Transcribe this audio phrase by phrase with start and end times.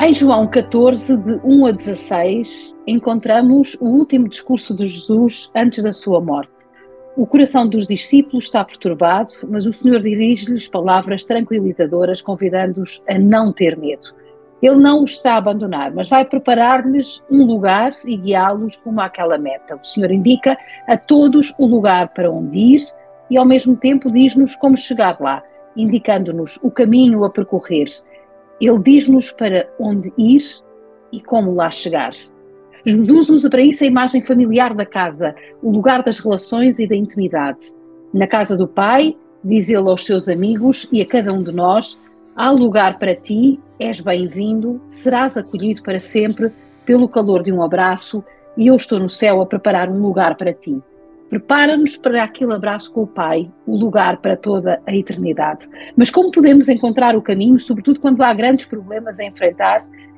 [0.00, 5.92] Em João 14, de 1 a 16, encontramos o último discurso de Jesus antes da
[5.92, 6.52] sua morte.
[7.16, 13.52] O coração dos discípulos está perturbado, mas o Senhor dirige-lhes palavras tranquilizadoras, convidando-os a não
[13.52, 14.14] ter medo.
[14.62, 19.36] Ele não os está a abandonar, mas vai preparar-lhes um lugar e guiá-los rumo àquela
[19.36, 19.74] meta.
[19.74, 20.56] O Senhor indica
[20.86, 22.82] a todos o lugar para onde ir
[23.28, 25.42] e, ao mesmo tempo, diz-nos como chegar lá,
[25.76, 27.88] indicando-nos o caminho a percorrer.
[28.60, 30.42] Ele diz-nos para onde ir
[31.12, 32.10] e como lá chegar.
[32.84, 36.96] Jesus usa para isso a imagem familiar da casa, o lugar das relações e da
[36.96, 37.72] intimidade.
[38.12, 41.98] Na casa do Pai, diz ele aos seus amigos e a cada um de nós:
[42.34, 46.50] há lugar para ti, és bem-vindo, serás acolhido para sempre
[46.84, 48.24] pelo calor de um abraço
[48.56, 50.82] e eu estou no céu a preparar um lugar para ti.
[51.28, 55.68] Prepara-nos para aquele abraço com o Pai, o lugar para toda a eternidade.
[55.94, 59.76] Mas como podemos encontrar o caminho, sobretudo quando há grandes problemas a enfrentar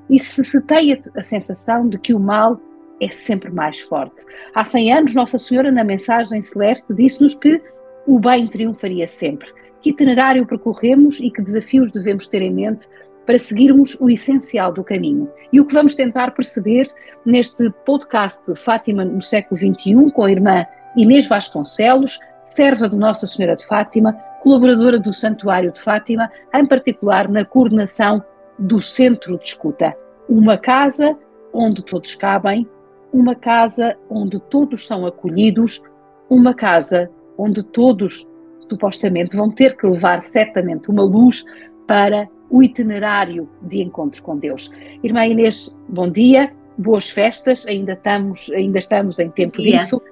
[0.09, 2.61] e se, se tem a, sensação de que o mal
[3.01, 4.25] é sempre mais forte?
[4.55, 7.61] Há 100 anos, Nossa Senhora, na mensagem celeste, disse-nos que
[8.07, 9.49] o bem triunfaria sempre.
[9.83, 12.87] Que itinerário percorremos e que desafios devemos ter em mente
[13.27, 15.31] para seguirmos o essencial do caminho.
[15.53, 16.87] E o que vamos tentar perceber
[17.25, 23.57] neste podcast Fátima no século XXI, com a irmã Inês Vasconcelos, serva de Nossa Senhora
[23.57, 28.23] de Fátima, colaboradora do Santuário de Fátima, em particular na coordenação
[28.59, 29.97] do Centro de Escuta.
[30.29, 31.17] Uma casa
[31.53, 32.69] onde todos cabem,
[33.13, 35.83] uma casa onde todos são acolhidos,
[36.29, 38.27] uma casa onde todos
[38.59, 41.45] supostamente vão ter que levar certamente uma luz
[41.87, 44.71] para o itinerário de encontro com Deus.
[45.03, 49.83] Irmã Inês, bom dia, boas festas, ainda estamos, ainda estamos em tempo yeah.
[49.83, 50.03] disso.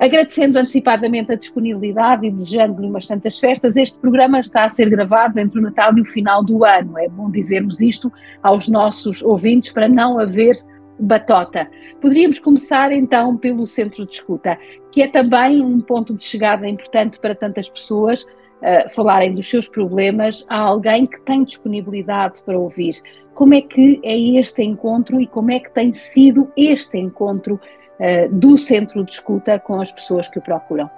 [0.00, 5.38] Agradecendo antecipadamente a disponibilidade e desejando-lhe umas santas festas, este programa está a ser gravado
[5.38, 6.98] entre o Natal e o final do ano.
[6.98, 8.10] É bom dizermos isto
[8.42, 10.56] aos nossos ouvintes para não haver
[10.98, 11.68] batota.
[12.00, 14.58] Poderíamos começar então pelo centro de escuta,
[14.90, 18.22] que é também um ponto de chegada importante para tantas pessoas.
[18.22, 22.94] Uh, falarem dos seus problemas a alguém que tem disponibilidade para ouvir.
[23.34, 27.58] Como é que é este encontro e como é que tem sido este encontro
[28.30, 30.90] do centro de escuta com as pessoas que o procuram.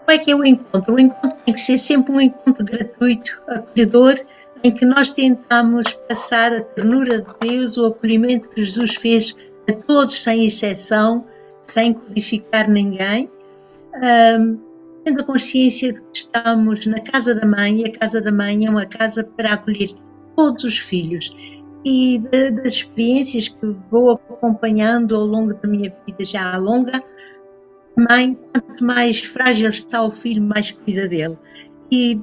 [0.00, 0.94] Como é que é o encontro?
[0.94, 4.18] O encontro tem que ser sempre um encontro gratuito, acolhedor,
[4.62, 9.34] em que nós tentamos passar a ternura de Deus, o acolhimento que Jesus fez
[9.68, 11.24] a todos, sem exceção,
[11.66, 13.30] sem codificar ninguém,
[13.94, 14.58] um,
[15.04, 18.66] tendo a consciência de que estamos na casa da mãe, e a casa da mãe
[18.66, 19.94] é uma casa para acolher
[20.36, 21.30] todos os filhos
[21.84, 27.02] e de, das experiências que vou acompanhando ao longo da minha vida já longa,
[27.96, 31.38] mãe, quanto mais frágil está o filho, mais cuida dele.
[31.90, 32.20] E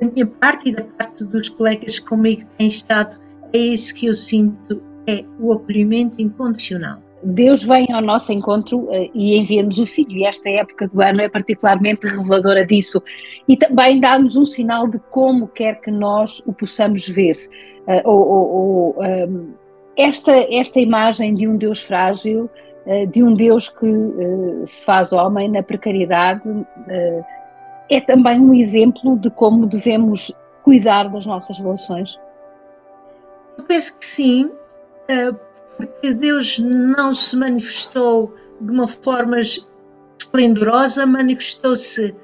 [0.00, 3.20] da minha parte e da parte dos colegas comigo que têm estado,
[3.52, 7.01] é isso que eu sinto, é o acolhimento incondicional.
[7.22, 11.20] Deus vem ao nosso encontro uh, e envia-nos o Filho, e esta época do ano
[11.20, 13.02] é particularmente reveladora disso.
[13.46, 17.36] E também dá-nos um sinal de como quer que nós o possamos ver.
[18.04, 19.52] Ou um,
[19.96, 22.50] esta, esta imagem de um Deus frágil,
[22.86, 23.86] uh, de um Deus que
[24.66, 26.42] se faz homem na precariedade,
[27.88, 32.18] é também um exemplo de como devemos cuidar das nossas relações.
[33.58, 34.50] Eu penso que sim
[35.76, 42.14] porque Deus não se manifestou de uma forma esplendorosa, manifestou-se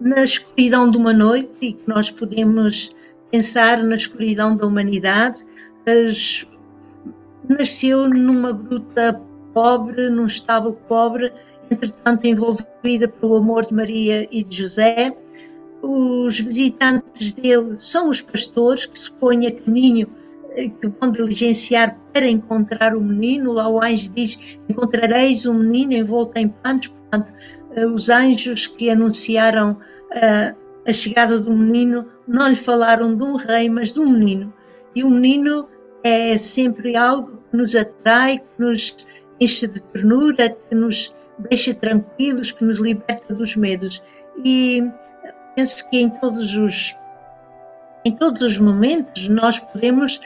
[0.00, 2.90] na escuridão de uma noite e que nós podemos
[3.30, 5.44] pensar na escuridão da humanidade.
[5.86, 6.46] As,
[7.48, 9.20] nasceu numa gruta
[9.52, 11.32] pobre, num estábulo pobre,
[11.70, 15.16] entretanto envolvida pelo amor de Maria e de José.
[15.80, 20.08] Os visitantes dele são os pastores que se põem a caminho
[20.54, 23.52] que vão diligenciar para encontrar o menino.
[23.52, 24.38] Lá o anjo diz:
[24.68, 26.88] Encontrareis o menino envolto em panos.
[26.88, 27.32] Portanto,
[27.74, 29.78] eh, os anjos que anunciaram
[30.12, 30.54] eh,
[30.86, 34.52] a chegada do menino não lhe falaram de um rei, mas de um menino.
[34.94, 35.68] E o menino
[36.02, 38.96] é sempre algo que nos atrai, que nos
[39.40, 41.12] enche de ternura, que nos
[41.50, 44.02] deixa tranquilos, que nos liberta dos medos.
[44.44, 44.82] E
[45.56, 46.94] penso que em todos os
[48.04, 50.20] em todos os momentos nós podemos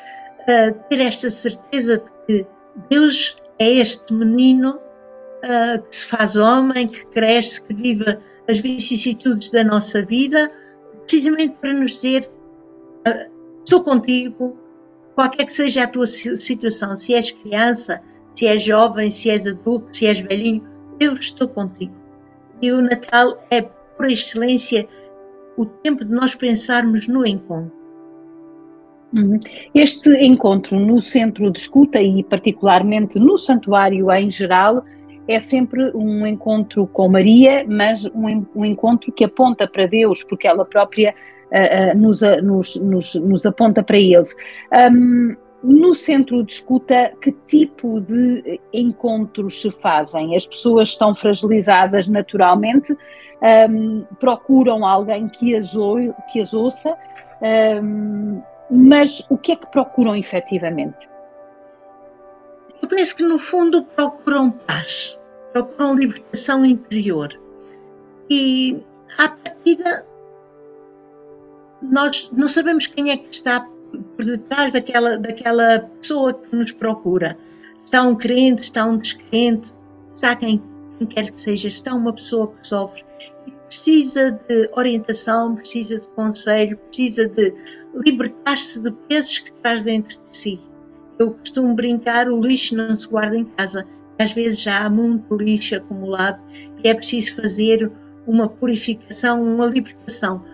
[0.49, 2.47] uh, ter esta certeza de que
[2.91, 4.77] Deus é este menino
[5.45, 8.19] uh, que se faz homem, que cresce, que vive
[8.49, 10.51] as vicissitudes da nossa vida,
[11.03, 12.31] precisamente para nos dizer:
[13.07, 13.31] uh,
[13.63, 14.57] estou contigo,
[15.15, 18.01] qualquer que seja a tua situação, se és criança,
[18.35, 20.67] se és jovem, se és adulto, se és velhinho,
[21.01, 21.95] eu estou contigo.
[22.61, 24.89] E o Natal é, por excelência,
[25.57, 27.78] o tempo de nós pensarmos no encontro.
[29.75, 34.85] Este encontro no centro de escuta e particularmente no santuário em geral
[35.27, 40.49] é sempre um encontro com Maria, mas um, um encontro que aponta para Deus, porque
[40.49, 41.15] ela própria
[41.53, 44.35] uh, uh, nos, nos, nos, nos, aponta para eles.
[44.91, 50.35] Um, no centro de escuta, que tipo de encontros se fazem?
[50.35, 52.97] As pessoas estão fragilizadas naturalmente,
[53.71, 55.99] um, procuram alguém que as, ou,
[56.33, 56.97] que as ouça,
[58.71, 61.09] mas o que é que procuram efetivamente?
[62.81, 65.19] Eu penso que no fundo procuram paz,
[65.53, 67.29] procuram libertação interior.
[68.31, 68.83] E
[69.19, 70.07] à partida
[71.81, 73.67] nós não sabemos quem é que está
[74.17, 77.39] por detrás daquela, daquela pessoa que nos procura.
[77.85, 79.73] Está um crente, está um descrente,
[80.15, 80.63] está quem,
[80.99, 83.05] quem quer que seja, está uma pessoa que sofre
[83.47, 87.55] e precisa de orientação, precisa de conselho, precisa de
[88.05, 90.61] libertar-se de pesos que traz dentro de si.
[91.19, 93.87] Eu costumo brincar, o lixo não se guarda em casa.
[94.19, 96.43] Às vezes já há muito lixo acumulado
[96.83, 97.91] e é preciso fazer
[98.27, 100.45] uma purificação, uma libertação.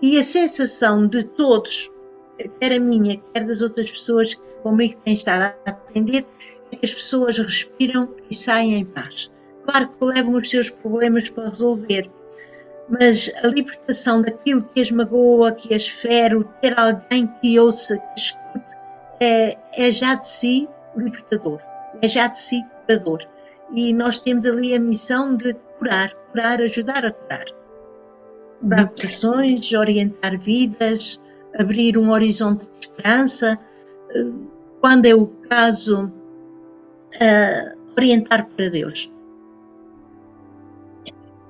[0.00, 1.90] E a sensação de todos
[2.60, 6.26] quer a minha, quer das outras pessoas que comigo têm estado a atender,
[6.70, 9.30] é que as pessoas respiram e saem em paz.
[9.64, 12.10] Claro que levam os seus problemas para resolver,
[12.88, 18.20] mas a libertação daquilo que as magoa, que as fere, ter alguém que ouça, que
[18.20, 18.64] escute,
[19.20, 21.60] é, é já de si libertador,
[22.00, 23.26] é já de si curador.
[23.74, 27.46] E nós temos ali a missão de curar, curar, ajudar a curar.
[28.60, 31.18] Curar corações, orientar vidas,
[31.58, 33.58] abrir um horizonte de esperança,
[34.10, 34.24] eh,
[34.80, 39.11] quando é o caso, uh, orientar para Deus.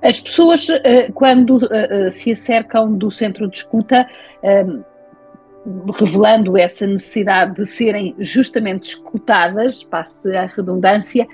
[0.03, 1.59] As pessoas, eh, quando
[2.11, 4.07] se acercam do centro de escuta,
[5.97, 11.25] revelando essa necessidade de serem justamente escutadas, passe a redundância,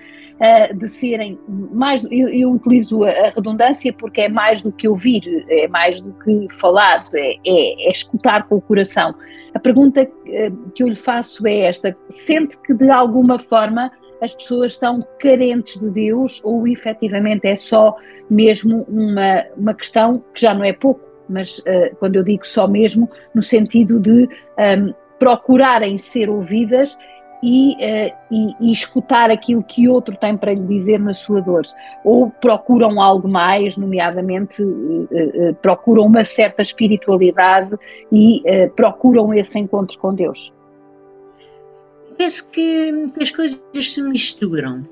[0.74, 2.02] de serem mais.
[2.10, 7.02] Eu, utilizo a redundância porque é mais do que ouvir, é mais do que falar,
[7.14, 9.14] é, é, é escutar com o coração.
[9.54, 10.06] A pergunta
[10.76, 15.80] que eu lhe faço é esta: sente que de alguma forma as pessoas estão carentes
[15.80, 17.96] de Deus ou efetivamente é só
[18.30, 22.68] mesmo uma, uma questão que já não é pouco, mas uh, quando eu digo só
[22.68, 26.98] mesmo, no sentido de um, procurarem ser ouvidas
[27.42, 31.62] e, uh, e, e, escutar aquilo que outro tem para lhe dizer na sua dor.
[32.04, 37.76] Ou procuram algo mais, nomeadamente uh, uh, procuram uma certa espiritualidade
[38.12, 38.42] e
[38.76, 40.52] procuram esse encontro com Deus.
[42.20, 44.88] Penso que, que as coisas se misturam.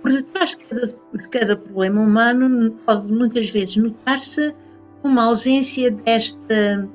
[0.00, 4.54] por detrás de cada, de cada problema humano pode muitas vezes notar-se
[5.02, 6.88] uma ausência desta,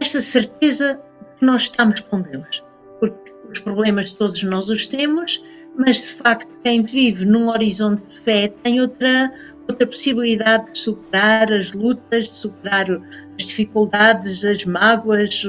[0.00, 1.00] desta certeza
[1.38, 2.64] que nós estamos com Deus
[3.50, 5.42] os problemas todos nós os temos,
[5.76, 9.32] mas de facto quem vive num horizonte de fé tem outra,
[9.68, 12.86] outra possibilidade de superar as lutas, de superar
[13.38, 15.44] as dificuldades, as mágoas,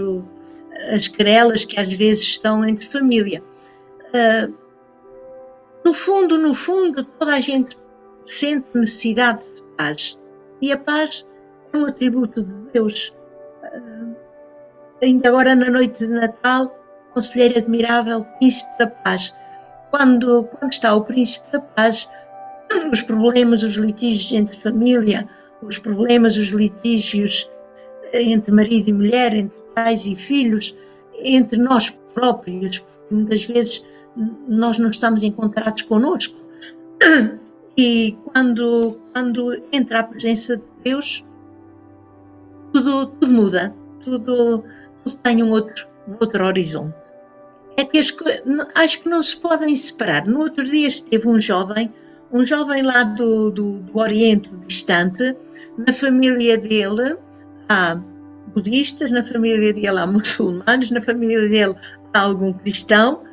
[0.90, 3.44] as querelas que às vezes estão entre família.
[4.14, 4.54] Uh,
[5.86, 7.78] no fundo, no fundo, toda a gente
[8.26, 10.18] sente necessidade de paz.
[10.62, 11.26] E a paz
[11.74, 13.14] é um atributo de Deus.
[13.64, 14.16] Uh,
[15.02, 16.74] ainda agora na noite de Natal,
[17.14, 19.34] conselheiro admirável, príncipe da paz.
[19.90, 22.08] Quando, quando está o príncipe da paz,
[22.92, 25.28] os problemas, os litígios entre família,
[25.62, 27.50] os problemas, os litígios
[28.14, 30.76] entre marido e mulher, entre pais e filhos,
[31.24, 33.86] entre nós próprios, porque muitas vezes
[34.48, 36.36] nós não estamos encontrados connosco.
[37.78, 41.24] E quando, quando entra a presença de Deus,
[42.74, 43.74] tudo, tudo muda,
[44.04, 44.66] tudo,
[45.06, 46.94] tudo tem um outro, um outro horizonte
[47.78, 50.26] é que acho que não se podem separar.
[50.28, 51.92] No outro dia esteve um jovem,
[52.32, 55.36] um jovem lá do, do, do Oriente distante,
[55.78, 57.18] na família dele
[57.70, 58.00] há
[58.54, 61.76] budistas, na família dele há muçulmanos, na família dele
[62.14, 63.24] há algum cristão,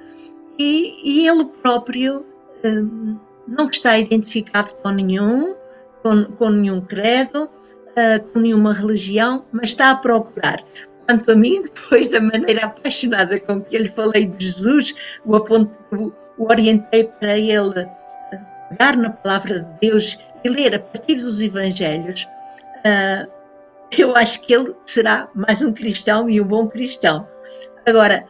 [0.58, 2.24] e, e ele próprio
[2.64, 5.54] hum, não está identificado com nenhum,
[6.02, 10.62] com, com nenhum credo, uh, com nenhuma religião, mas está a procurar.
[11.06, 14.94] Quanto a mim, depois da maneira apaixonada com que eu lhe falei de Jesus,
[15.24, 15.72] o, aponto,
[16.36, 17.88] o orientei para ele
[18.68, 22.26] pegar na palavra de Deus e ler a partir dos Evangelhos,
[22.84, 23.37] uh,
[23.96, 27.26] eu acho que ele será mais um cristão e um bom cristão.
[27.86, 28.26] Agora,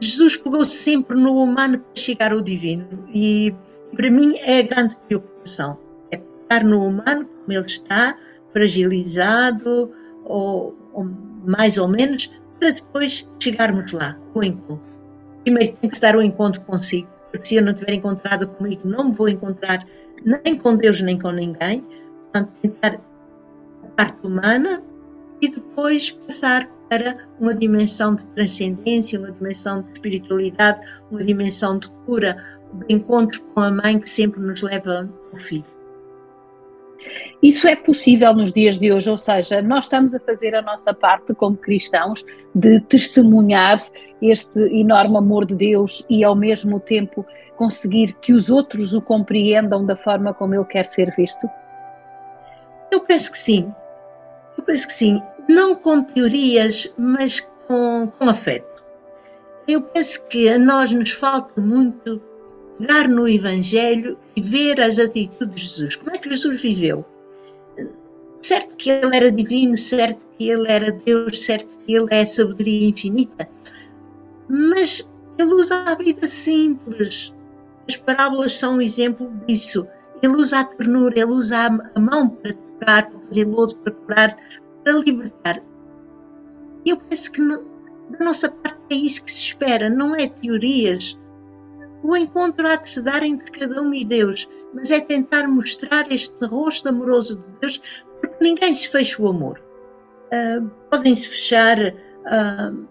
[0.00, 3.54] Jesus pegou -se sempre no humano para chegar ao divino e
[3.94, 5.78] para mim é a grande preocupação.
[6.10, 8.16] É pegar no humano como ele está,
[8.50, 9.92] fragilizado
[10.24, 11.08] ou, ou
[11.44, 14.80] mais ou menos, para depois chegarmos lá, ao encontro.
[15.42, 19.08] Primeiro tem que estar o encontro consigo, porque se eu não tiver encontrado comigo, não
[19.08, 19.84] me vou encontrar
[20.24, 21.84] nem com Deus nem com ninguém.
[22.24, 23.00] Portanto, tentar
[23.82, 24.82] a parte humana
[25.40, 30.80] e depois passar para uma dimensão de transcendência, uma dimensão de espiritualidade,
[31.10, 32.36] uma dimensão de cura,
[32.72, 35.64] de encontro com a mãe que sempre nos leva ao filho.
[37.42, 40.92] Isso é possível nos dias de hoje, ou seja, nós estamos a fazer a nossa
[40.92, 43.78] parte como cristãos de testemunhar
[44.20, 47.24] este enorme amor de Deus e ao mesmo tempo
[47.56, 51.48] conseguir que os outros o compreendam da forma como ele quer ser visto?
[52.90, 53.72] Eu penso que sim.
[54.56, 55.20] Eu penso que sim.
[55.48, 58.82] Não com teorias, mas com, com afeto.
[59.66, 62.20] Eu penso que a nós nos falta muito
[62.80, 65.96] pegar no Evangelho e ver as atitudes de Jesus.
[65.96, 67.04] Como é que Jesus viveu?
[68.40, 72.88] Certo que ele era divino, certo que ele era Deus, certo que ele é sabedoria
[72.88, 73.48] infinita,
[74.48, 75.06] mas
[75.38, 77.34] ele usa a vida simples.
[77.86, 79.86] As parábolas são um exemplo disso.
[80.22, 82.54] Ele usa a ternura, ele usa a mão para
[82.84, 84.36] para fazer lodo, para curar,
[84.82, 85.62] para libertar.
[86.84, 87.62] Eu penso que no,
[88.10, 91.18] da nossa parte é isso que se espera, não é teorias,
[92.02, 96.10] o encontro há de se dar entre cada um e Deus, mas é tentar mostrar
[96.10, 97.82] este rosto amoroso de Deus,
[98.20, 99.62] porque ninguém se fecha o amor.
[100.32, 102.88] Uh, Podem-se fechar uh,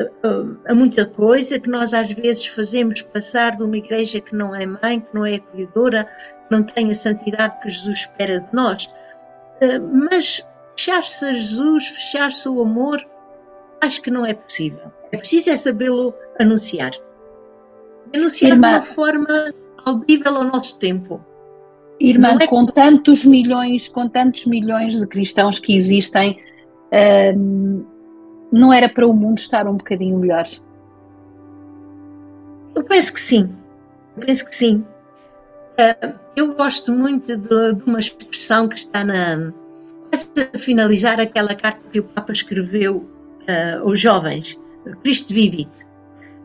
[0.00, 4.54] a, a muita coisa que nós às vezes fazemos passar de uma igreja que não
[4.54, 8.54] é mãe, que não é acolhedora, que não tem a santidade que Jesus espera de
[8.54, 8.84] nós.
[9.60, 10.44] Uh, mas
[10.76, 13.04] fechar-se a Jesus, fechar-se ao amor,
[13.80, 14.92] acho que não é possível.
[15.12, 16.92] É preciso é sabê-lo anunciar
[18.14, 21.20] anunciar Irmã, de uma forma audível ao nosso tempo.
[22.00, 26.38] Irmã, é com tantos milhões, com tantos milhões de cristãos que existem,
[27.36, 27.84] hum,
[28.52, 30.46] não era para o mundo estar um bocadinho melhor?
[32.74, 33.54] Eu penso que sim.
[34.16, 34.84] Eu penso que sim.
[35.72, 39.52] Uh, eu gosto muito de, uma expressão que está na.
[40.10, 44.58] Quase a finalizar aquela carta que o Papa escreveu uh, aos jovens,
[45.02, 45.66] Cristo Vive,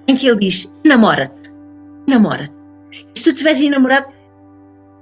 [0.08, 1.48] em que ele diz: namora-te
[2.08, 2.54] namora-te.
[3.14, 4.08] E se tu estiveres enamorado,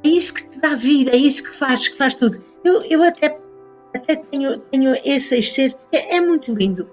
[0.03, 2.43] é isso que te dá vida, é isso que faz, que faz tudo.
[2.63, 3.37] Eu, eu até,
[3.95, 6.89] até tenho, tenho esse excerto, é, é muito lindo.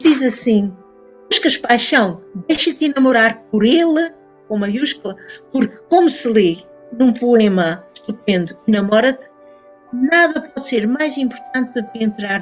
[0.00, 0.74] Diz assim:
[1.28, 4.12] buscas paixão, deixa-te enamorar por ele,
[4.48, 5.16] com maiúscula,
[5.52, 6.58] porque, como se lê
[6.98, 9.24] num poema estupendo, enamora-te,
[9.92, 12.40] nada pode ser mais importante do que entrar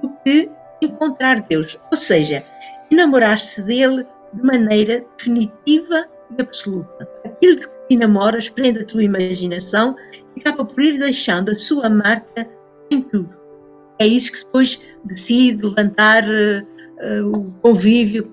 [0.00, 2.42] do que encontrar Deus, ou seja,
[2.90, 7.06] enamorar-se dele de maneira definitiva e absoluta.
[7.24, 9.94] Aquilo de que te enamoras prende a tua imaginação
[10.34, 12.48] e acaba por ir deixando a sua marca
[12.90, 13.41] em tudo.
[14.02, 18.28] É isso que depois decide levantar uh, o convívio.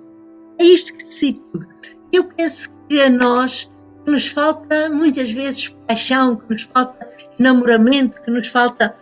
[0.58, 1.68] É isto que decide tudo.
[2.12, 3.70] Eu penso que a nós
[4.04, 7.08] nos falta muitas vezes paixão, que nos falta
[7.40, 8.96] enamoramento, que nos falta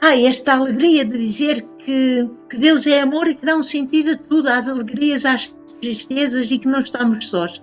[0.00, 4.12] ai, esta alegria de dizer que, que Deus é amor e que dá um sentido
[4.12, 7.60] a tudo, às alegrias, às tristezas e que não estamos sós.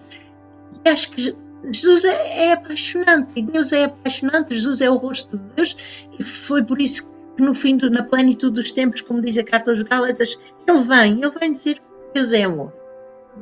[0.83, 1.33] E acho que
[1.71, 5.77] Jesus é, é apaixonante e Deus é apaixonante, Jesus é o rosto de Deus
[6.19, 9.43] e foi por isso que no fim, do, na plenitude dos tempos, como diz a
[9.43, 10.37] carta aos Gálatas,
[10.67, 11.81] Ele vem, Ele vem dizer que
[12.13, 12.73] Deus é amor,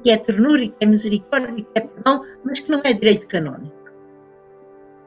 [0.03, 3.83] que é ternura, que é misericórdia, que é perdão, mas que não é direito canónico.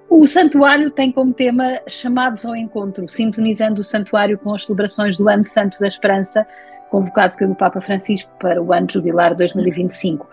[0.09, 5.28] O santuário tem como tema Chamados ao Encontro, sintonizando o santuário com as celebrações do
[5.28, 6.47] Ano Santo da Esperança,
[6.90, 10.25] convocado pelo Papa Francisco para o ano jubilar 2025.
[10.25, 10.28] Uh,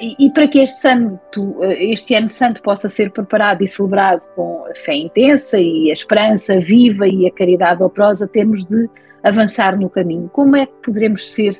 [0.00, 4.22] e, e, para que este, santo, uh, este ano santo possa ser preparado e celebrado
[4.34, 8.88] com a fé intensa e a esperança viva e a caridade operosa, temos de
[9.22, 10.28] avançar no caminho.
[10.32, 11.50] Como é que poderemos ser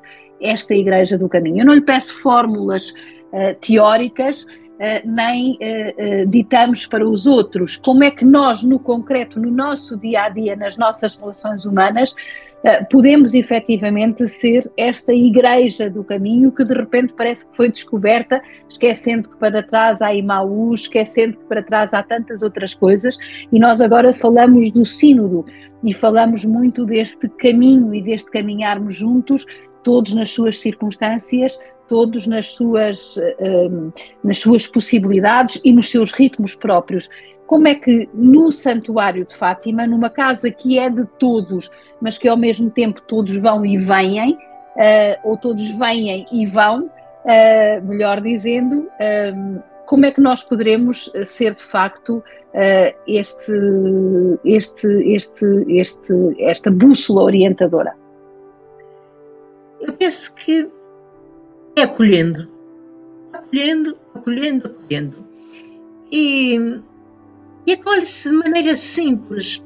[0.40, 1.60] esta Igreja do Caminho?
[1.60, 7.78] Eu não lhe peço fórmulas uh, teóricas, Uh, nem uh, uh, ditamos para os outros.
[7.78, 12.14] Como é que nós, no concreto, no nosso dia a dia, nas nossas relações humanas,
[12.14, 12.45] eh,
[12.90, 19.30] podemos efetivamente ser esta igreja do caminho que de repente parece que foi descoberta, esquecendo
[19.30, 23.16] que para trás há Imaú, esquecendo que para trás há tantas outras coisas,
[23.52, 25.44] e nós agora falamos do sínodo
[25.84, 29.46] e falamos muito deste caminho e deste caminharmos juntos,
[29.84, 31.56] todos nas suas circunstâncias,
[31.86, 33.68] todos nas suas, eh,
[34.24, 37.08] nas suas possibilidades e nos seus ritmos próprios
[37.46, 42.28] como é que no Santuário de Fátima, numa casa que é de todos, mas que
[42.28, 44.38] ao mesmo tempo todos vão e vêm, uh,
[45.22, 51.54] ou todos vêm e vão, uh, melhor dizendo, uh, como é que nós poderemos ser
[51.54, 52.22] de facto
[53.06, 53.52] este,
[54.44, 57.94] este, este, este, esta bússola orientadora?
[59.86, 60.68] eu penso que
[61.76, 62.48] é acolhendo,
[63.32, 65.26] acolhendo, acolhendo, acolhendo.
[66.10, 66.80] E,
[67.66, 69.62] e acolhe-se de maneira simples.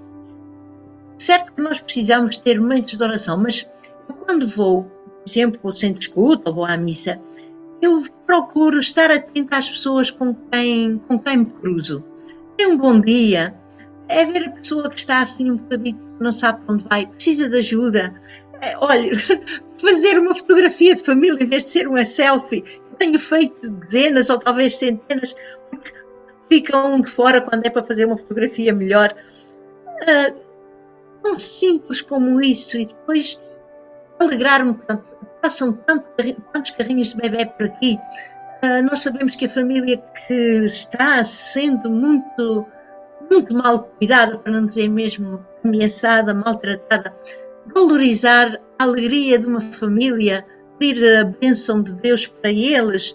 [1.19, 3.67] Certo que nós precisamos ter momentos de oração, mas
[4.09, 7.21] eu quando vou, por exemplo, ao centro de escuta ou vou à missa,
[7.83, 12.03] eu procuro estar atenta às pessoas com quem, com quem me cruzo.
[12.57, 13.55] Tem um bom dia,
[14.09, 17.49] é ver a pessoa que está assim um bocadinho, não sabe para onde vai, precisa
[17.49, 18.15] de ajuda.
[18.63, 19.17] É, olha,
[19.79, 22.65] fazer uma fotografia de família em vez de ser uma selfie.
[22.91, 25.35] Eu tenho feito dezenas ou talvez centenas,
[25.71, 25.93] porque
[26.51, 29.15] fica um de fora quando é para fazer uma fotografia melhor.
[30.03, 30.37] Uh,
[31.23, 33.41] tão simples como isso e depois
[34.19, 35.09] alegrar-me tanto.
[35.41, 36.05] Passam tanto,
[36.53, 37.99] tantos carrinhos de bebê por aqui.
[38.63, 42.67] Uh, nós sabemos que a família que está sendo muito
[43.31, 47.15] muito mal cuidada, para não dizer mesmo ameaçada, maltratada.
[47.73, 50.45] Valorizar a alegria de uma família,
[50.81, 53.15] pedir a bênção de Deus para eles,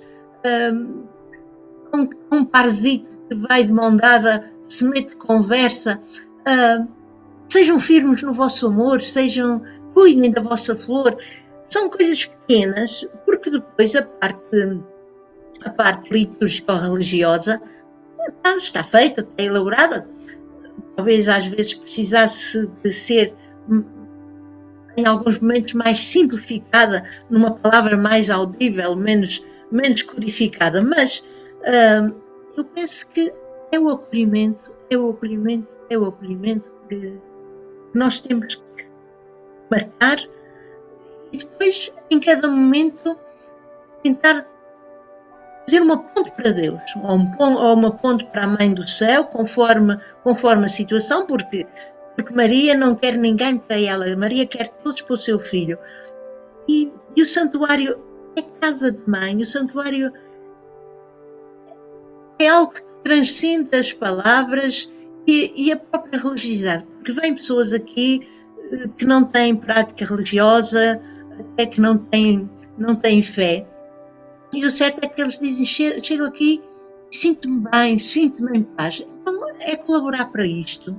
[1.93, 5.99] um, um parzito que vai de mão dada, se mete conversa,
[6.47, 6.87] uh,
[7.47, 9.61] sejam firmes no vosso amor, sejam,
[9.93, 11.17] cuidem da vossa flor.
[11.69, 14.79] São coisas pequenas, porque depois a parte,
[15.63, 17.61] a parte litúrgica ou religiosa
[18.27, 20.07] está, está feita, está elaborada.
[20.95, 23.33] Talvez às vezes precisasse de ser,
[23.69, 23.83] hum,
[24.95, 31.23] em alguns momentos, mais simplificada, numa palavra mais audível, menos, menos codificada, mas
[31.65, 32.24] hum,
[32.55, 33.33] eu penso que
[33.71, 37.19] é o acolhimento, é o acolhimento, é o acolhimento que
[37.93, 38.87] nós temos que
[39.69, 40.19] marcar
[41.31, 43.17] e depois, em cada momento,
[44.03, 44.45] tentar
[45.65, 49.25] fazer uma ponte para Deus, ou, um, ou uma ponte para a Mãe do Céu,
[49.25, 51.65] conforme, conforme a situação, porque,
[52.15, 55.77] porque Maria não quer ninguém para ela, Maria quer todos para o seu filho.
[56.67, 57.99] E, e o santuário
[58.35, 60.13] é casa de mãe, o santuário
[62.39, 64.91] é algo que transcende as palavras
[65.27, 68.27] e, e a própria religiosidade, porque vêm pessoas aqui
[68.71, 71.01] eh, que não têm prática religiosa,
[71.39, 73.65] até que não têm, não têm fé
[74.55, 75.65] e o certo é que eles dizem:
[76.01, 76.61] chego aqui,
[77.11, 79.03] sinto-me bem, sinto-me em paz.
[79.05, 80.97] Então é colaborar para isto.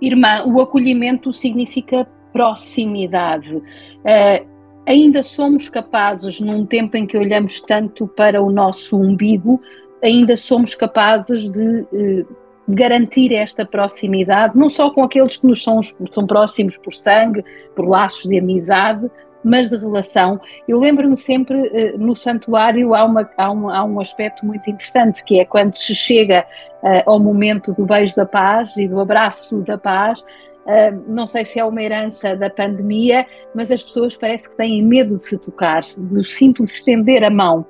[0.00, 3.56] Irmã, o acolhimento significa proximidade.
[3.56, 9.60] Uh, ainda somos capazes, num tempo em que olhamos tanto para o nosso umbigo,
[10.02, 12.36] ainda somos capazes de uh,
[12.68, 15.80] garantir esta proximidade, não só com aqueles que nos são,
[16.12, 19.10] são próximos por sangue, por laços de amizade,
[19.42, 20.40] mas de relação.
[20.68, 25.24] Eu lembro-me sempre uh, no santuário há, uma, há, um, há um aspecto muito interessante
[25.24, 26.44] que é quando se chega
[26.82, 30.24] uh, ao momento do beijo da paz e do abraço da paz.
[30.66, 34.82] Uh, não sei se é uma herança da pandemia, mas as pessoas parece que têm
[34.82, 37.66] medo de se tocar, de simples estender a mão,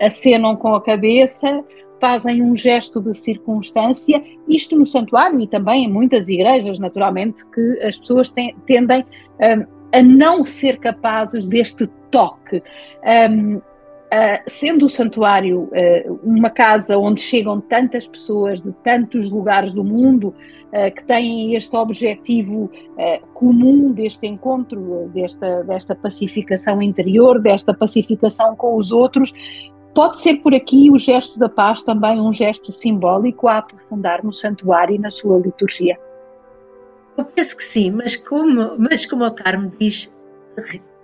[0.00, 1.62] acenam com a cabeça,
[2.00, 7.80] fazem um gesto de circunstância, isto no santuário e também em muitas igrejas, naturalmente, que
[7.82, 8.32] as pessoas
[8.66, 9.04] tendem
[9.92, 12.62] a não ser capazes deste toque.
[14.12, 19.82] Uh, sendo o santuário uh, uma casa onde chegam tantas pessoas de tantos lugares do
[19.82, 20.34] mundo
[20.68, 22.70] uh, que têm este objetivo
[23.32, 29.32] comum deste encontro, desta, desta pacificação interior, desta pacificação com os outros,
[29.94, 34.32] pode ser por aqui o gesto da paz também um gesto simbólico a aprofundar no
[34.32, 35.98] santuário e na sua liturgia.
[37.16, 40.12] Eu penso que sim, mas como, mas como o Carmo diz,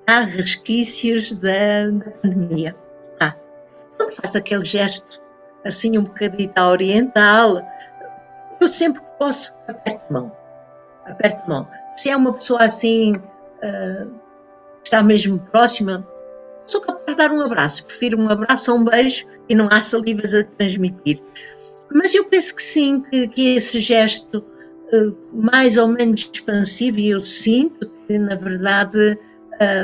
[0.06, 2.76] há resquícios da, da pandemia.
[4.00, 5.20] Ah, faço aquele gesto
[5.64, 7.62] assim um bocadinho oriental,
[8.60, 10.32] eu sempre que posso aperto a mão.
[11.04, 11.68] Aperto a mão.
[11.96, 14.10] Se é uma pessoa assim, uh,
[14.84, 16.06] está mesmo próxima,
[16.66, 17.84] sou capaz de dar um abraço.
[17.86, 21.20] Prefiro um abraço ou um beijo e não há salivas a transmitir.
[21.90, 24.44] Mas eu penso que sim, que, que esse gesto
[24.92, 29.18] eh, mais ou menos expansivo e eu sinto que, na verdade,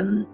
[0.03, 0.25] um,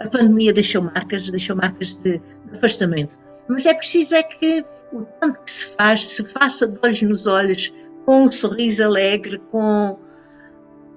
[0.00, 3.16] a pandemia deixou marcas, deixou marcas de, de, afastamento.
[3.48, 7.26] Mas é preciso é que o tanto que se faz, se faça de olhos nos
[7.26, 7.72] olhos,
[8.04, 9.98] com um sorriso alegre, com,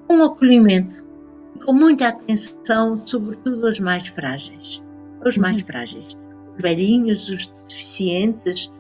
[0.07, 1.03] com um acolhimento,
[1.65, 4.81] com muita atenção, sobretudo aos mais frágeis.
[5.23, 5.65] Aos mais uhum.
[5.65, 6.17] frágeis.
[6.55, 8.71] Os velhinhos, os deficientes,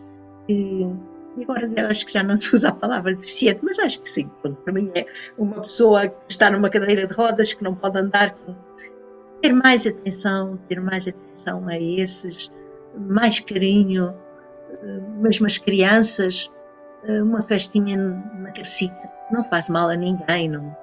[0.45, 0.89] que
[1.37, 4.29] e agora acho que já não se usa a palavra deficiente, mas acho que sim.
[4.41, 5.05] Pronto, para mim é
[5.37, 8.35] uma pessoa que está numa cadeira de rodas, que não pode andar.
[9.41, 12.51] Ter mais atenção, ter mais atenção a esses,
[12.95, 14.13] mais carinho,
[14.71, 16.51] eh, mesmo as crianças,
[17.03, 20.75] eh, uma festinha na cabecita não faz mal a ninguém, não,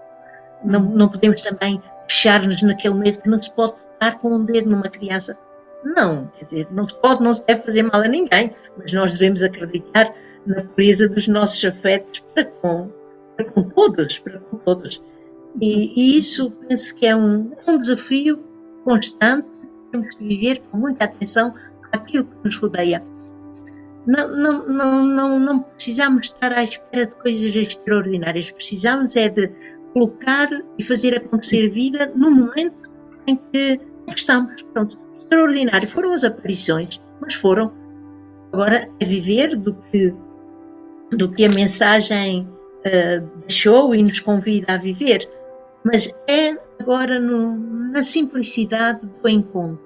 [0.64, 4.70] não, não podemos também fechar-nos naquele medo que não se pode tocar com um dedo
[4.70, 5.36] numa criança.
[5.84, 9.12] Não, quer dizer, não se pode, não se deve fazer mal a ninguém, mas nós
[9.12, 10.12] devemos acreditar
[10.46, 12.90] na pureza dos nossos afetos para com,
[13.36, 15.02] para com todos, para com todos.
[15.60, 18.44] E, e, isso penso que é um, um desafio
[18.86, 19.48] constante,
[19.90, 21.52] temos que viver com muita atenção
[21.92, 23.02] àquilo que nos rodeia.
[24.06, 29.50] Não, não, não, não, não precisamos estar à espera de coisas extraordinárias, precisamos é de
[29.92, 32.92] colocar e fazer acontecer vida no momento
[33.26, 33.80] em que
[34.14, 34.62] estamos.
[34.72, 35.88] Pronto, extraordinário.
[35.88, 37.72] Foram as aparições, mas foram.
[38.52, 40.14] Agora é viver do que,
[41.10, 42.48] do que a mensagem
[42.86, 45.28] uh, deixou e nos convida a viver.
[45.84, 47.56] Mas é agora no,
[47.90, 49.84] na simplicidade do encontro.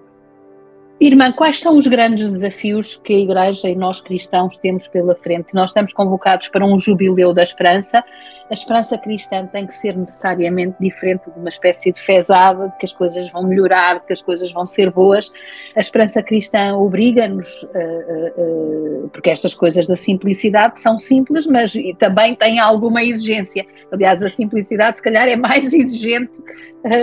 [1.01, 5.55] Irmã, quais são os grandes desafios que a Igreja e nós cristãos temos pela frente?
[5.55, 8.05] Nós estamos convocados para um jubileu da esperança.
[8.51, 12.85] A esperança cristã tem que ser necessariamente diferente de uma espécie de fezada, de que
[12.85, 15.31] as coisas vão melhorar, de que as coisas vão ser boas.
[15.77, 21.75] A esperança cristã obriga-nos, uh, uh, uh, porque estas coisas da simplicidade são simples, mas
[22.01, 23.65] também têm alguma exigência.
[23.93, 26.43] Aliás, a simplicidade, se calhar, é mais exigente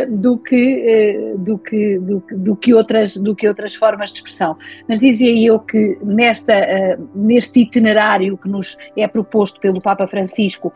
[0.09, 4.57] do que, do, que, do, do, que outras, do que outras formas de expressão.
[4.89, 10.73] Mas dizia eu que nesta, neste itinerário que nos é proposto pelo Papa Francisco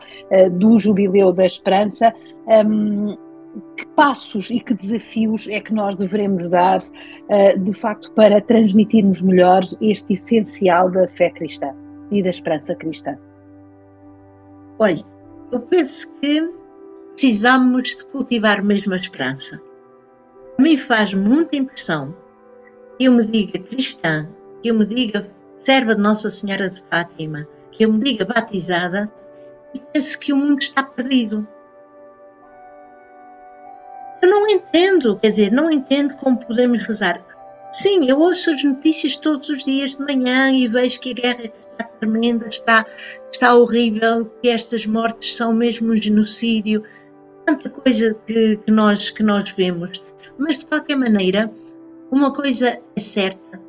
[0.62, 2.14] do Jubileu da Esperança,
[2.46, 3.16] um,
[3.76, 9.20] que passos e que desafios é que nós devemos dar, uh, de facto, para transmitirmos
[9.20, 11.74] melhor este essencial da fé cristã
[12.10, 13.18] e da esperança cristã?
[14.78, 15.02] Olha,
[15.50, 16.50] eu penso que
[17.10, 19.60] precisamos de cultivar mesmo a esperança.
[20.58, 22.14] A mim faz muita impressão
[22.98, 24.28] que eu me diga cristã,
[24.62, 25.26] que eu me diga
[25.64, 29.12] serva de Nossa Senhora de Fátima, que eu me diga batizada
[29.74, 31.46] e penso que o mundo está perdido.
[34.20, 37.20] Eu não entendo, quer dizer, não entendo como podemos rezar.
[37.72, 41.44] Sim, eu ouço as notícias todos os dias de manhã e vejo que a guerra
[41.44, 42.86] está tremenda, está,
[43.32, 46.84] está horrível, que estas mortes são mesmo um genocídio,
[47.46, 50.02] tanta coisa que, que, nós, que nós vemos.
[50.38, 51.50] Mas de qualquer maneira,
[52.10, 53.60] uma coisa é certa: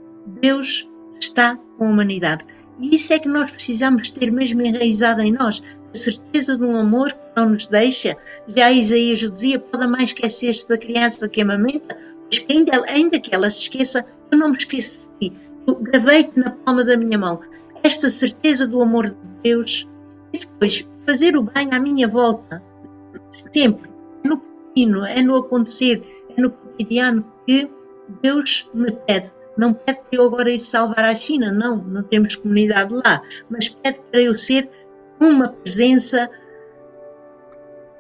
[0.42, 0.88] Deus
[1.20, 2.46] está com a humanidade.
[2.80, 5.62] E isso é que nós precisamos ter mesmo enraizado em nós
[5.94, 8.18] a certeza de um amor que não nos deixa.
[8.56, 13.34] Já Isaías dizia: pode mais esquecer-se da criança que amamenta, mas que ainda, ainda que
[13.34, 15.38] ela se esqueça, eu não me esqueço de ti.
[15.68, 17.40] Eu gravei-te na palma da minha mão.
[17.84, 19.88] Esta certeza do amor de Deus
[20.34, 22.62] e depois fazer o bem à minha volta.
[23.30, 23.90] Sempre.
[24.24, 26.02] É no pequeno, é no acontecer,
[26.36, 27.70] é no cotidiano que
[28.22, 32.36] Deus me pede não pede que eu agora ir salvar a China, não, não temos
[32.36, 34.70] comunidade lá, mas pede para eu ser
[35.20, 36.30] uma presença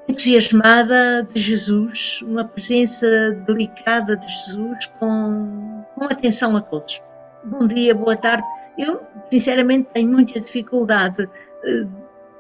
[0.08, 7.02] entusiasmada de Jesus, uma presença delicada de Jesus com, com atenção a todos.
[7.44, 8.44] Bom dia, boa tarde.
[8.78, 11.30] Eu, sinceramente, tenho muita dificuldade
[11.64, 11.88] eh,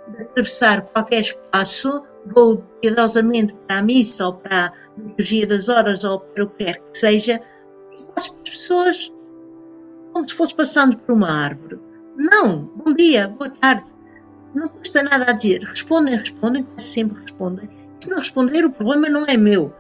[0.07, 6.03] de atravessar qualquer espaço, vou piedosamente para a missa ou para a liturgia das horas
[6.03, 7.41] ou para o que quer que seja,
[8.15, 9.11] as pessoas
[10.13, 11.79] como se fosse passando por uma árvore.
[12.15, 13.85] Não, bom dia, boa tarde.
[14.53, 15.63] Não custa nada a dizer.
[15.63, 17.69] Respondem, respondem, quase sempre respondem.
[17.99, 19.73] Se não responder, o problema não é meu.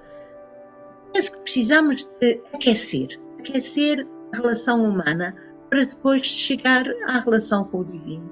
[1.13, 3.19] Penso que precisamos de aquecer.
[3.39, 5.35] Aquecer a relação humana
[5.69, 8.31] para depois chegar à relação com o divino.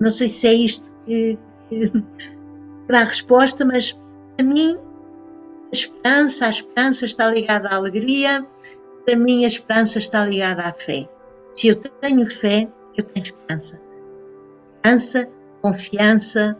[0.00, 1.92] Não sei se é isto que, que
[2.88, 3.96] dá a resposta, mas
[4.38, 4.76] a mim
[5.70, 8.46] a esperança, a esperança está ligada à alegria,
[9.08, 11.08] para mim, a esperança está ligada à fé.
[11.54, 13.80] Se eu tenho fé, eu tenho esperança.
[14.76, 15.28] Esperança,
[15.62, 16.58] confiança,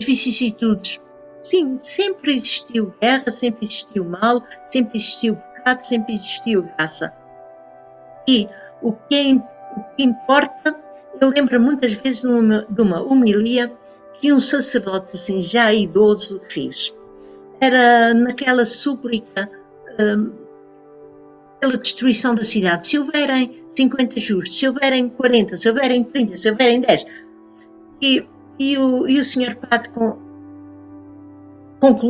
[0.00, 0.98] vicissitudes.
[1.42, 4.42] Sim, sempre existiu guerra, sempre existiu mal,
[4.72, 7.12] sempre existiu pecado, sempre existiu graça.
[8.26, 8.48] E
[8.80, 10.74] o que, é, o que importa,
[11.20, 13.70] eu lembro muitas vezes de uma, homilia
[14.14, 16.94] que um sacerdote assim já idoso fez.
[17.60, 19.50] Era naquela súplica
[19.98, 20.39] hum,
[21.60, 22.88] pela destruição da cidade.
[22.88, 27.06] Se houverem 50 justos, se houverem 40, se houverem 30, se houverem 10.
[28.02, 28.24] E,
[28.58, 30.18] e, o, e o senhor padre com,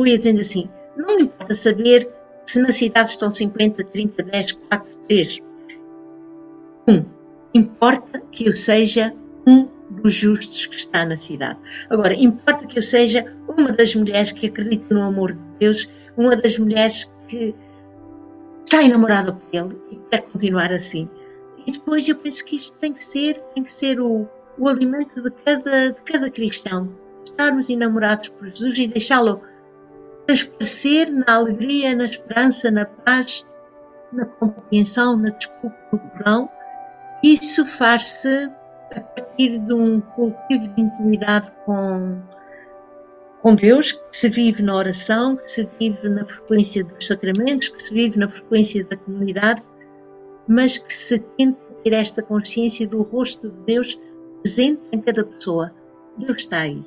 [0.03, 2.09] dizendo assim: não importa saber
[2.45, 5.39] se na cidade estão 50, 30, 10, 4, 3.
[6.87, 7.05] Um,
[7.53, 9.13] importa que eu seja
[9.45, 9.67] um
[10.01, 11.59] dos justos que está na cidade.
[11.89, 16.35] Agora, importa que eu seja uma das mulheres que acredita no amor de Deus, uma
[16.35, 17.53] das mulheres que
[18.71, 21.09] está enamorada por ele e quer continuar assim.
[21.67, 24.25] E depois eu penso que isto tem que ser, tem que ser o,
[24.57, 26.89] o alimento de cada, de cada cristão.
[27.21, 29.41] Estarmos enamorados por Jesus e deixá-lo
[30.25, 33.45] transparecer na alegria, na esperança, na paz,
[34.13, 36.49] na compreensão, na desculpa, no perdão.
[37.21, 38.49] Isso faz-se
[38.95, 42.21] a partir de um cultivo de intimidade com,
[43.41, 47.81] com Deus, que se vive na oração, que se vive na frequência dos sacramentos, que
[47.81, 49.61] se vive na frequência da comunidade,
[50.47, 53.99] mas que se tenta ter esta consciência do rosto de Deus
[54.41, 55.71] presente em cada pessoa.
[56.17, 56.83] Deus está aí.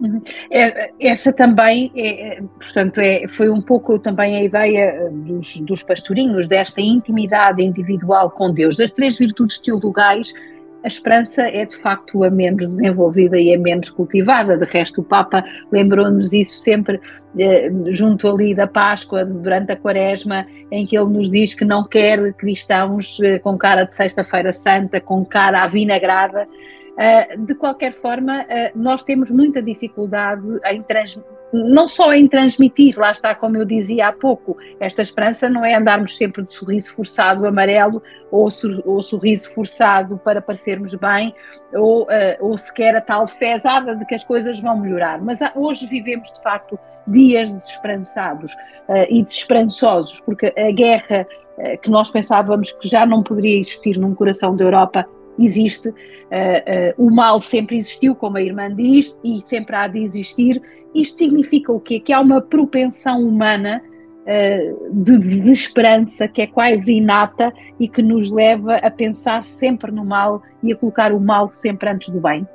[0.00, 0.20] Uhum.
[0.50, 5.56] É, essa também, é, é, portanto, é, foi um pouco também a ideia eh, dos,
[5.62, 10.34] dos pastorinhos, desta intimidade individual com Deus, das três virtudes teologais,
[10.82, 14.56] a esperança é de facto a menos desenvolvida e a menos cultivada.
[14.56, 17.00] De resto, o Papa lembrou-nos isso sempre
[17.38, 21.86] eh, junto ali da Páscoa, durante a Quaresma, em que ele nos diz que não
[21.86, 26.48] quer cristãos eh, com cara de Sexta-feira Santa, com cara avinagrada.
[26.96, 32.98] Uh, de qualquer forma, uh, nós temos muita dificuldade em transmitir não só em transmitir,
[32.98, 36.94] lá está, como eu dizia há pouco, esta esperança não é andarmos sempre de sorriso
[36.94, 38.48] forçado amarelo ou,
[38.84, 41.34] ou sorriso forçado para parecermos bem,
[41.72, 42.06] ou, uh,
[42.40, 45.20] ou sequer a tal fezada de que as coisas vão melhorar.
[45.20, 48.52] Mas hoje vivemos de facto dias desesperançados
[48.88, 51.26] uh, e desesperançosos, porque a guerra
[51.58, 55.06] uh, que nós pensávamos que já não poderia existir num coração da Europa
[55.38, 59.98] existe, uh, uh, o mal sempre existiu, como a irmã diz, e sempre há de
[59.98, 60.60] existir,
[60.94, 62.00] isto significa o quê?
[62.00, 63.82] Que há uma propensão humana
[64.22, 70.04] uh, de desesperança que é quase inata e que nos leva a pensar sempre no
[70.04, 72.46] mal e a colocar o mal sempre antes do bem?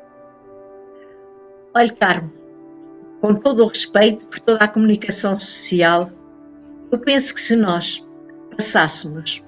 [1.73, 2.31] Olha, Carmo,
[3.21, 6.09] com todo o respeito por toda a comunicação social,
[6.91, 8.05] eu penso que se nós
[8.55, 9.41] passássemos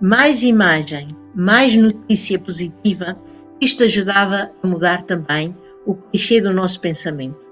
[0.00, 3.16] mais imagem, mais notícia positiva,
[3.60, 7.50] isto ajudava a mudar também o clichê do nosso pensamento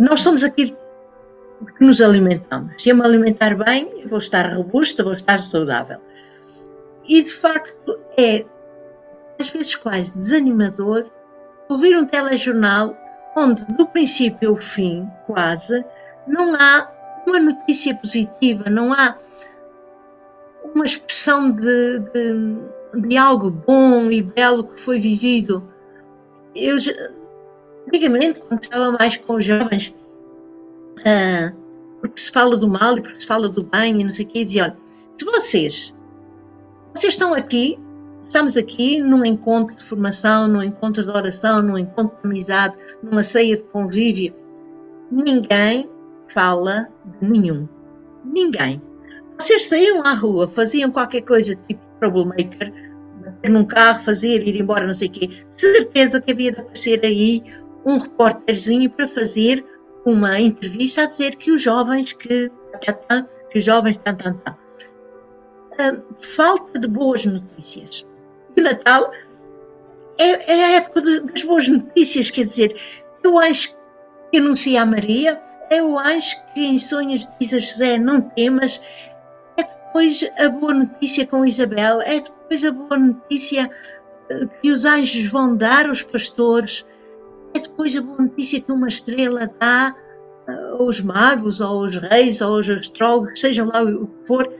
[0.00, 0.74] nós somos aquilo
[1.76, 2.82] que nos alimentamos.
[2.82, 5.98] Se eu me alimentar bem, vou estar robusta, vou estar saudável.
[7.06, 8.46] E de facto é,
[9.38, 11.04] às vezes, quase desanimador
[11.68, 12.96] ouvir um telejornal
[13.36, 15.84] onde, do princípio ao fim, quase,
[16.26, 16.90] não há
[17.26, 19.14] uma notícia positiva, não há
[20.74, 25.62] uma expressão de, de, de algo bom e belo que foi vivido.
[26.54, 26.78] Eu
[27.88, 29.92] Antigamente, quando estava mais com os jovens,
[30.98, 31.56] uh,
[32.00, 34.28] porque se fala do mal e porque se fala do bem e não sei o
[34.28, 34.76] quê, dizia, olha,
[35.18, 35.96] se vocês,
[36.94, 37.78] vocês estão aqui,
[38.28, 43.24] estamos aqui num encontro de formação, num encontro de oração, num encontro de amizade, numa
[43.24, 44.34] ceia de convívio,
[45.10, 45.90] ninguém
[46.28, 46.88] fala
[47.20, 47.68] de nenhum.
[48.24, 48.80] Ninguém.
[49.40, 52.70] Vocês saíam à rua, faziam qualquer coisa tipo troublemaker,
[53.48, 55.30] num carro, fazer, ir embora, não sei o quê.
[55.56, 57.42] Certeza que havia de aparecer aí
[57.86, 59.64] um repórterzinho para fazer
[60.04, 62.50] uma entrevista a dizer que os jovens que,
[63.50, 64.56] que os jovens tan, tan, tan.
[65.72, 68.06] Uh, falta de boas notícias.
[68.54, 69.10] O Natal
[70.18, 72.78] é, é a época das boas notícias, quer dizer,
[73.24, 73.74] eu acho
[74.30, 78.82] que anuncia a Maria, eu acho que em sonhos diz a José, não temas,
[79.90, 83.68] depois a boa notícia com Isabel, é depois a boa notícia
[84.30, 86.86] ah, que os anjos vão dar aos pastores,
[87.54, 89.96] é depois a boa notícia que uma estrela dá
[90.46, 94.52] ah, aos magos, ou aos reis, ou aos astrólogos, sejam lá o que for.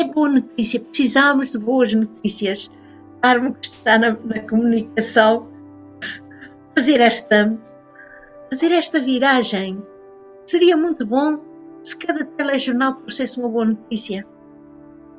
[0.00, 2.68] É boa notícia, precisamos de boas notícias.
[3.22, 5.46] Darmo que está na, na comunicação,
[6.74, 7.56] fazer esta,
[8.50, 9.80] fazer esta viragem.
[10.44, 11.51] Seria muito bom
[11.82, 14.26] se cada telejornal trouxesse uma boa notícia.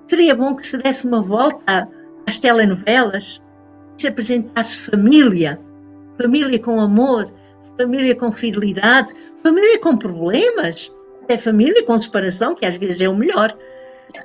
[0.06, 1.89] Seria bom que se desse uma volta
[2.28, 3.41] às telenovelas,
[3.97, 5.60] se apresentasse família
[6.17, 7.32] família com amor,
[7.78, 9.10] família com fidelidade,
[9.41, 10.91] família com problemas,
[11.28, 13.56] é família com separação, que às vezes é o melhor.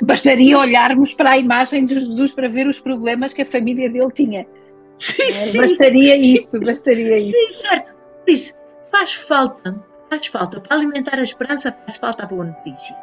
[0.02, 0.68] Bastaria Mas...
[0.68, 4.46] olharmos para a imagem de Jesus para ver os problemas que a família dele tinha.
[4.94, 5.58] Sim, é, sim.
[5.58, 7.30] Bastaria isso, bastaria isso.
[7.30, 7.94] Sim, certo.
[8.24, 8.52] Por isso,
[8.90, 12.96] faz falta, faz falta, para alimentar a esperança, faz falta a boa notícia.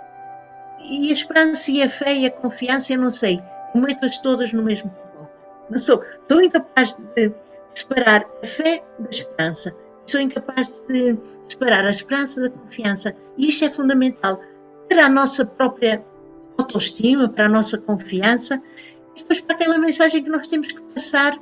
[0.79, 3.41] E a esperança e a fé e a confiança, eu não sei,
[3.73, 5.31] meto-as todas no mesmo pacote.
[5.69, 7.31] Não sou, sou incapaz de
[7.73, 9.75] separar a fé da esperança.
[10.05, 13.15] Sou incapaz de separar a esperança da confiança.
[13.37, 14.39] E isto é fundamental
[14.87, 16.03] para a nossa própria
[16.57, 18.61] autoestima, para a nossa confiança
[19.15, 21.39] e depois para aquela mensagem que nós temos que passar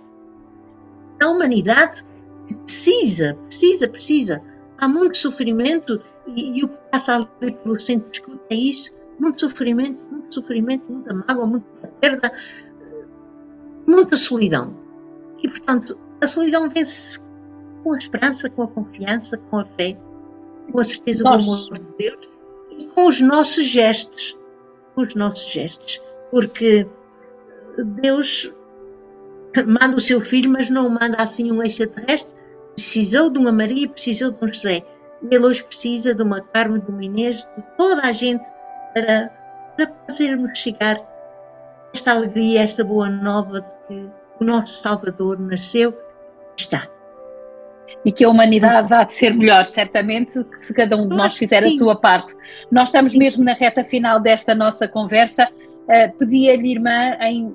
[1.19, 2.03] à humanidade
[2.47, 4.41] que precisa, precisa, precisa.
[4.83, 8.91] Há muito sofrimento e, e o que passa ali pelo centro de escuta é isso.
[9.17, 12.33] Muito sofrimento, muito sofrimento, muita mágoa, muita perda,
[13.87, 14.75] muita solidão.
[15.41, 17.17] E, portanto, a solidão vence
[17.81, 19.97] com a esperança, com a confiança, com a fé.
[20.69, 21.45] com a certeza Nós.
[21.45, 22.27] do amor de Deus
[22.77, 24.37] e com os nossos gestos,
[24.95, 26.85] com os nossos gestos, porque
[27.77, 28.51] Deus
[29.65, 32.42] manda o seu filho, mas não manda assim um extraterrestre.
[32.75, 34.83] Precisou de uma Maria, precisou de um José.
[35.31, 38.43] Ele hoje precisa de uma Carmen, de uma Inês, de toda a gente
[38.93, 39.29] para,
[39.75, 41.01] para fazermos chegar
[41.93, 46.87] esta alegria, esta boa nova de que o nosso Salvador nasceu e está.
[48.03, 51.63] E que a humanidade há de ser melhor, certamente, se cada um de nós fizer
[51.63, 52.33] a sua parte.
[52.71, 53.19] Nós estamos sim.
[53.19, 55.47] mesmo na reta final desta nossa conversa.
[55.83, 57.53] Uh, Pedi-lhe, irmã, em,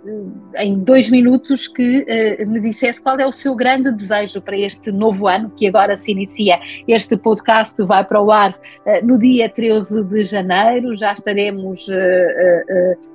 [0.54, 4.56] eh, em dois minutos, que uh, me dissesse qual é o seu grande desejo para
[4.56, 6.60] este novo ano, que agora se inicia.
[6.86, 13.08] Este podcast vai para o ar uh, no dia 13 de janeiro, já estaremos uh,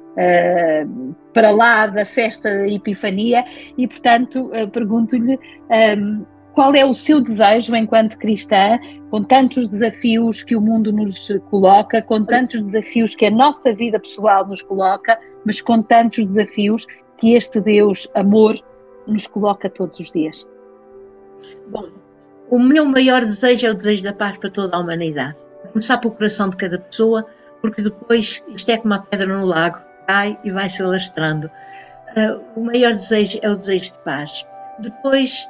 [1.34, 3.45] para lá da festa da Epifania
[3.78, 9.68] e, portanto, uh, pergunto-lhe um, ehm, qual é o seu desejo enquanto cristã, com tantos
[9.68, 14.62] desafios que o mundo nos coloca, com tantos desafios que a nossa vida pessoal nos
[14.62, 16.86] coloca, mas com tantos desafios
[17.18, 18.58] que este Deus, amor,
[19.08, 20.46] nos coloca todos os dias?
[21.70, 21.89] Bom,
[22.50, 25.38] o meu maior desejo é o desejo da paz para toda a humanidade.
[25.72, 27.26] Começar pelo coração de cada pessoa,
[27.62, 31.50] porque depois isto é como uma pedra no lago cai e vai se alastrando.
[32.16, 34.46] Uh, o maior desejo é o desejo de paz.
[34.80, 35.48] Depois,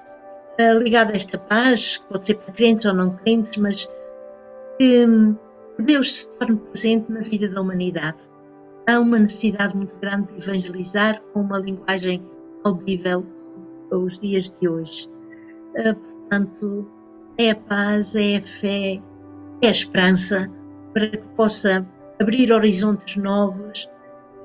[0.60, 3.90] uh, ligado a esta paz, pode ser para crentes ou não crentes, mas
[4.78, 5.06] que
[5.80, 8.18] Deus se torne presente na vida da humanidade.
[8.88, 12.22] Há uma necessidade muito grande de evangelizar com uma linguagem
[12.64, 13.26] audível
[13.92, 15.10] aos dias de hoje.
[15.78, 16.88] Uh, portanto,
[17.38, 19.02] é a paz, é a fé,
[19.62, 20.50] é a esperança
[20.94, 21.86] para que possa
[22.20, 23.90] abrir horizontes novos,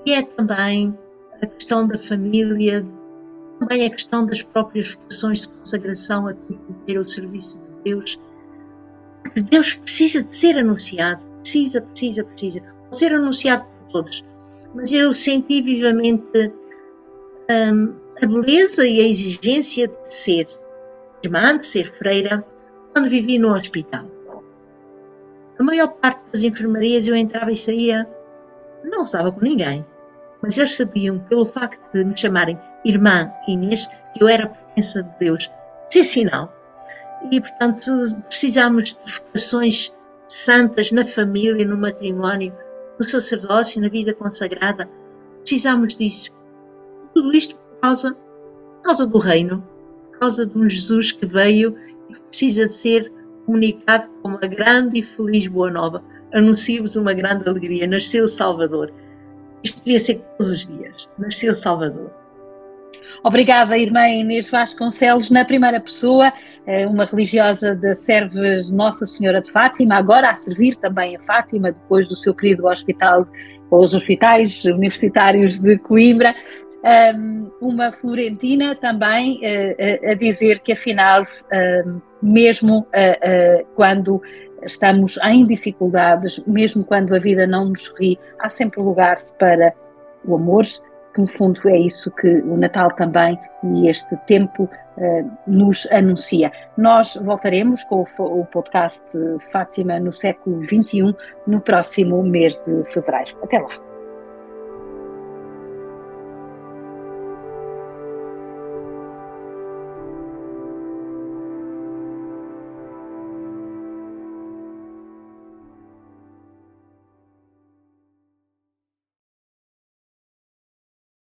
[0.06, 0.96] e é também
[1.42, 2.84] a questão da família,
[3.58, 6.34] também a questão das próprias vocações de consagração a
[6.86, 8.18] ter o serviço de Deus.
[9.50, 12.62] Deus precisa de ser anunciado, precisa, precisa, precisa.
[12.90, 14.24] Ser anunciado por todos.
[14.74, 16.52] Mas eu senti vivamente
[17.50, 20.48] hum, a beleza e a exigência de ser
[21.22, 22.44] irmã, de ser freira,
[22.92, 24.06] quando vivi no hospital.
[25.58, 28.08] A maior parte das enfermarias eu entrava e saía
[28.84, 29.84] não estava com ninguém.
[30.40, 35.02] Mas eles sabiam, pelo facto de me chamarem Irmã Inês, que eu era a presença
[35.02, 35.50] de Deus,
[35.90, 36.52] ser sinal.
[37.30, 37.90] E, portanto,
[38.28, 39.92] precisamos de vocações
[40.28, 42.52] santas na família, no matrimónio,
[42.98, 44.88] no sacerdócio, na vida consagrada.
[45.40, 46.30] Precisamos disso.
[47.14, 49.66] Tudo isto por causa, por causa do reino,
[50.10, 51.76] por causa de um Jesus que veio
[52.08, 53.12] e precisa de ser
[53.46, 57.86] comunicado como uma grande e feliz boa nova anuncio-vos uma grande alegria.
[57.86, 58.92] Nasceu o Salvador.
[59.62, 61.08] Isto devia ser todos os dias.
[61.18, 62.10] Nasceu o Salvador.
[63.22, 66.32] Obrigada, irmã Inês Vasconcelos, na primeira pessoa,
[66.66, 71.72] eh, uma religiosa da Serves Nossa Senhora de Fátima, agora a servir também a Fátima,
[71.72, 73.26] depois do seu querido hospital,
[73.70, 76.34] ou os hospitais universitários de Coimbra.
[77.60, 81.24] uma florentina também eh, a dizer que afinal,
[82.22, 84.22] mesmo eh, quando
[84.64, 89.74] estamos em dificuldades, mesmo quando a vida não nos ri, há sempre lugar para
[90.24, 90.64] o amor,
[91.14, 96.52] que no fundo é isso que o Natal também e este tempo uh, nos anuncia.
[96.76, 99.04] Nós voltaremos com o podcast
[99.50, 101.14] Fátima no século XXI
[101.46, 103.36] no próximo mês de fevereiro.
[103.42, 103.87] Até lá.